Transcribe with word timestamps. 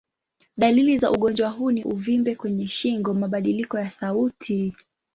Dalili 0.57 0.97
za 0.97 1.11
ugonjwa 1.11 1.49
huu 1.49 1.71
ni 1.71 1.83
uvimbe 1.83 2.35
kwenye 2.35 2.67
shingo, 2.67 3.13
mabadiliko 3.13 3.79
ya 3.79 3.89
sauti. 3.89 4.73